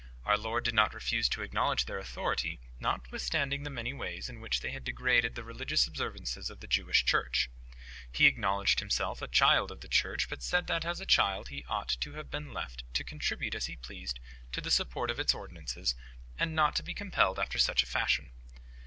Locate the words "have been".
12.13-12.51